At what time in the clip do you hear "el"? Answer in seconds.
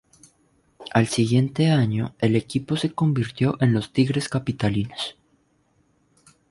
2.17-2.35